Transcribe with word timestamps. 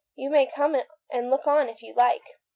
You 0.15 0.31
may 0.31 0.47
come 0.47 0.75
and 1.11 1.29
look 1.29 1.45
on 1.45 1.69
if 1.69 1.83
you 1.83 1.93
like." 1.93 2.23